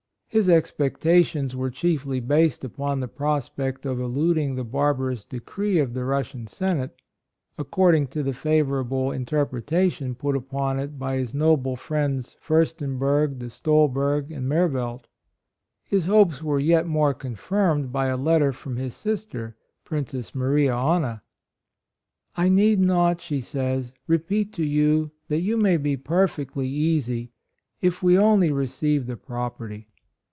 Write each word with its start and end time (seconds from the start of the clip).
His 0.33 0.47
expectations 0.47 1.57
were 1.57 1.69
chiefly 1.69 2.21
based 2.21 2.63
upon 2.63 3.01
the 3.01 3.09
prospect 3.09 3.85
of 3.85 3.99
eluding 3.99 4.55
the 4.55 4.63
barbarous 4.63 5.25
decree 5.25 5.77
of 5.77 5.93
the 5.93 6.05
Russian 6.05 6.47
Senate, 6.47 6.95
according 7.57 8.07
to 8.15 8.23
the 8.23 8.31
favorable 8.31 9.11
interpretation 9.11 10.15
put 10.15 10.37
upon 10.37 10.79
it 10.79 10.97
by 10.97 11.17
his 11.17 11.33
noble 11.35 11.75
friends 11.75 12.37
Furstenberg, 12.39 13.39
De 13.39 13.47
Stol 13.47 13.91
berg 13.91 14.31
and 14.31 14.47
Mervelt. 14.47 15.07
His 15.83 16.05
hopes 16.05 16.41
were 16.41 16.61
yet 16.61 16.87
more 16.87 17.13
confirmed 17.13 17.91
by 17.91 18.07
a 18.07 18.15
letter 18.15 18.53
from 18.53 18.77
his 18.77 18.93
sister, 18.95 19.57
Princess 19.83 20.33
Maria 20.33 20.73
Anna. 20.77 21.23
—"I 22.37 22.47
need 22.47 22.79
not," 22.79 23.19
she 23.19 23.41
says," 23.41 23.91
repeat 24.07 24.53
to 24.53 24.63
you 24.63 25.11
that 25.27 25.41
you 25.41 25.57
may 25.57 25.75
be 25.75 25.97
perfectly 25.97 26.69
easy 26.69 27.33
if 27.81 28.01
we 28.01 28.17
only 28.17 28.49
receive 28.49 29.07
the 29.07 29.17
property. 29.17 29.89